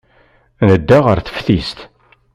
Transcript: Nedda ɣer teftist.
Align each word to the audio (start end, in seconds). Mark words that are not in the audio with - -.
Nedda 0.67 0.97
ɣer 1.05 1.17
teftist. 1.21 1.79